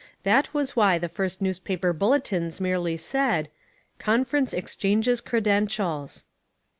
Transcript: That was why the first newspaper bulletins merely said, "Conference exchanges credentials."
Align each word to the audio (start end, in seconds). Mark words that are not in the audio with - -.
That 0.23 0.51
was 0.51 0.75
why 0.75 0.97
the 0.97 1.07
first 1.07 1.43
newspaper 1.43 1.93
bulletins 1.93 2.59
merely 2.59 2.97
said, 2.97 3.49
"Conference 3.99 4.51
exchanges 4.51 5.21
credentials." 5.21 6.25